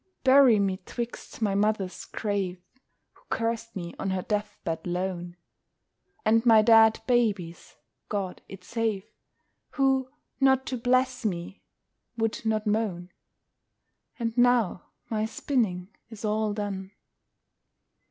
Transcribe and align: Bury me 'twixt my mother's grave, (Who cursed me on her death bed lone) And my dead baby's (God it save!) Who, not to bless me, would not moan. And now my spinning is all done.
Bury 0.23 0.57
me 0.59 0.77
'twixt 0.77 1.43
my 1.43 1.53
mother's 1.53 2.05
grave, 2.05 2.59
(Who 3.11 3.21
cursed 3.29 3.75
me 3.75 3.93
on 3.99 4.09
her 4.09 4.23
death 4.23 4.57
bed 4.63 4.87
lone) 4.87 5.37
And 6.25 6.43
my 6.43 6.63
dead 6.63 7.01
baby's 7.05 7.75
(God 8.09 8.41
it 8.49 8.63
save!) 8.63 9.03
Who, 9.73 10.09
not 10.39 10.65
to 10.65 10.77
bless 10.77 11.23
me, 11.23 11.61
would 12.17 12.43
not 12.43 12.65
moan. 12.65 13.11
And 14.17 14.35
now 14.35 14.87
my 15.07 15.25
spinning 15.25 15.89
is 16.09 16.25
all 16.25 16.53
done. 16.55 16.93